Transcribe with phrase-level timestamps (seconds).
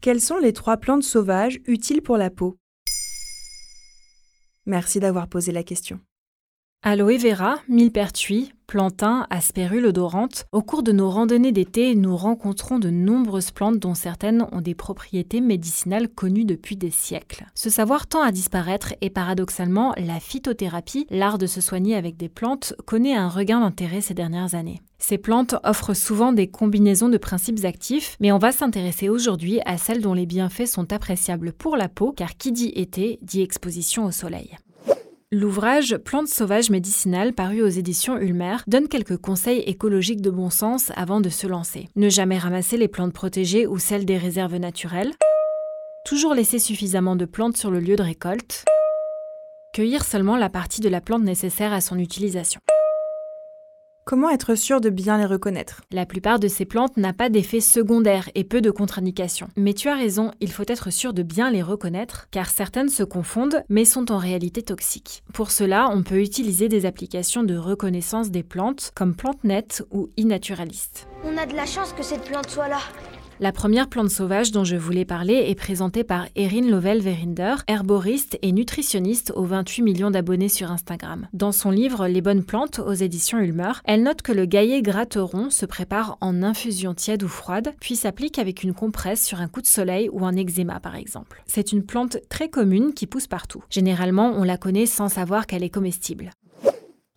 [0.00, 2.58] Quelles sont les trois plantes sauvages utiles pour la peau?
[4.64, 6.00] Merci d'avoir posé la question.
[6.88, 10.44] Aloe vera, millepertuis, plantain, aspérule odorante.
[10.52, 14.76] Au cours de nos randonnées d'été, nous rencontrons de nombreuses plantes dont certaines ont des
[14.76, 17.46] propriétés médicinales connues depuis des siècles.
[17.56, 22.28] Ce savoir tend à disparaître et paradoxalement, la phytothérapie, l'art de se soigner avec des
[22.28, 24.80] plantes, connaît un regain d'intérêt ces dernières années.
[24.98, 29.76] Ces plantes offrent souvent des combinaisons de principes actifs, mais on va s'intéresser aujourd'hui à
[29.76, 34.04] celles dont les bienfaits sont appréciables pour la peau, car qui dit été dit exposition
[34.04, 34.56] au soleil.
[35.38, 40.92] L'ouvrage Plantes sauvages médicinales paru aux éditions Ulmer donne quelques conseils écologiques de bon sens
[40.96, 41.90] avant de se lancer.
[41.94, 45.12] Ne jamais ramasser les plantes protégées ou celles des réserves naturelles.
[46.06, 48.64] Toujours laisser suffisamment de plantes sur le lieu de récolte.
[49.74, 52.62] Cueillir seulement la partie de la plante nécessaire à son utilisation.
[54.08, 55.82] Comment être sûr de bien les reconnaître?
[55.90, 59.48] La plupart de ces plantes n'a pas d'effet secondaire et peu de contre-indications.
[59.56, 63.02] Mais tu as raison, il faut être sûr de bien les reconnaître, car certaines se
[63.02, 65.24] confondent, mais sont en réalité toxiques.
[65.34, 71.08] Pour cela, on peut utiliser des applications de reconnaissance des plantes, comme PlanteNet ou iNaturalist.
[71.24, 72.78] On a de la chance que cette plante soit là.
[73.38, 78.50] La première plante sauvage dont je voulais parler est présentée par Erin Lovell-Verinder, herboriste et
[78.50, 81.28] nutritionniste aux 28 millions d'abonnés sur Instagram.
[81.34, 85.50] Dans son livre Les bonnes plantes aux éditions Ulmer, elle note que le gaillet gratteron
[85.50, 89.60] se prépare en infusion tiède ou froide, puis s'applique avec une compresse sur un coup
[89.60, 91.42] de soleil ou un eczéma par exemple.
[91.46, 93.62] C'est une plante très commune qui pousse partout.
[93.68, 96.30] Généralement, on la connaît sans savoir qu'elle est comestible.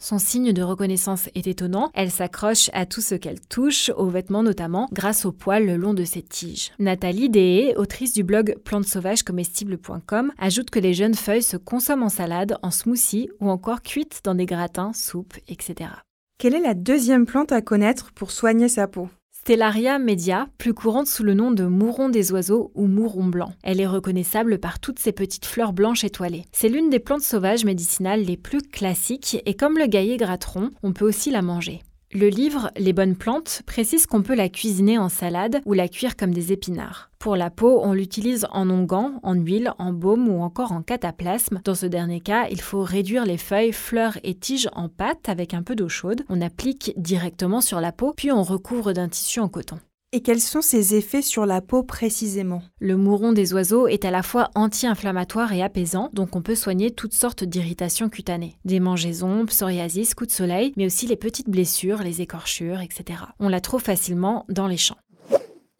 [0.00, 4.44] Son signe de reconnaissance est étonnant, elle s'accroche à tout ce qu'elle touche, aux vêtements
[4.44, 6.70] notamment, grâce aux poils le long de ses tiges.
[6.78, 12.58] Nathalie Dehé, autrice du blog plantesauvagescomestibles.com, ajoute que les jeunes feuilles se consomment en salade,
[12.62, 15.90] en smoothie ou encore cuites dans des gratins, soupes, etc.
[16.38, 19.08] Quelle est la deuxième plante à connaître pour soigner sa peau?
[19.40, 23.54] Stellaria media, plus courante sous le nom de mouron des oiseaux ou mouron blanc.
[23.62, 26.44] Elle est reconnaissable par toutes ses petites fleurs blanches étoilées.
[26.52, 30.92] C'est l'une des plantes sauvages médicinales les plus classiques et comme le gaillet gratteron, on
[30.92, 31.80] peut aussi la manger.
[32.10, 36.16] Le livre Les bonnes plantes précise qu'on peut la cuisiner en salade ou la cuire
[36.16, 37.10] comme des épinards.
[37.18, 41.60] Pour la peau, on l'utilise en onguent, en huile, en baume ou encore en cataplasme.
[41.64, 45.52] Dans ce dernier cas, il faut réduire les feuilles, fleurs et tiges en pâte avec
[45.52, 46.22] un peu d'eau chaude.
[46.30, 49.78] On applique directement sur la peau, puis on recouvre d'un tissu en coton.
[50.10, 52.62] Et quels sont ses effets sur la peau précisément?
[52.80, 56.90] Le mouron des oiseaux est à la fois anti-inflammatoire et apaisant, donc on peut soigner
[56.90, 58.56] toutes sortes d'irritations cutanées.
[58.64, 63.20] Des mangeaisons, psoriasis, coups de soleil, mais aussi les petites blessures, les écorchures, etc.
[63.38, 64.96] On la trouve facilement dans les champs.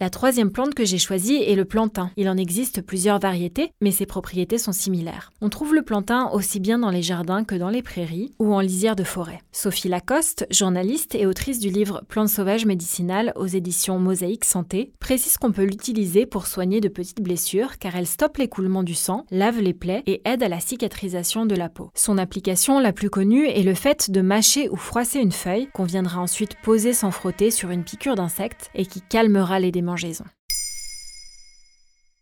[0.00, 2.12] La troisième plante que j'ai choisie est le plantain.
[2.16, 5.32] Il en existe plusieurs variétés, mais ses propriétés sont similaires.
[5.40, 8.60] On trouve le plantain aussi bien dans les jardins que dans les prairies ou en
[8.60, 9.40] lisière de forêt.
[9.50, 15.36] Sophie Lacoste, journaliste et autrice du livre Plantes sauvages médicinales aux éditions Mosaïque Santé, précise
[15.36, 19.60] qu'on peut l'utiliser pour soigner de petites blessures car elle stoppe l'écoulement du sang, lave
[19.60, 21.90] les plaies et aide à la cicatrisation de la peau.
[21.96, 25.82] Son application la plus connue est le fait de mâcher ou froisser une feuille qu'on
[25.82, 30.24] viendra ensuite poser sans frotter sur une piqûre d'insecte et qui calmera les démangeaisons.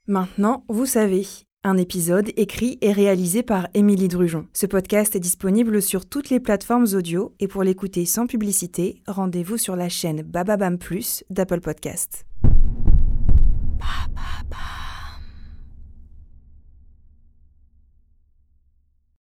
[0.07, 1.27] Maintenant, vous savez.
[1.65, 4.47] Un épisode écrit et réalisé par Émilie Drujon.
[4.53, 9.57] Ce podcast est disponible sur toutes les plateformes audio et pour l'écouter sans publicité, rendez-vous
[9.57, 12.25] sur la chaîne Bababam Plus d'Apple Podcast.
[12.45, 14.86] Ba, ba, ba.